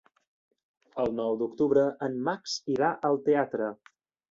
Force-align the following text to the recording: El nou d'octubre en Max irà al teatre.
El 1.03 1.13
nou 1.19 1.37
d'octubre 1.41 1.85
en 2.09 2.17
Max 2.31 2.57
irà 2.79 2.91
al 3.13 3.23
teatre. 3.31 3.71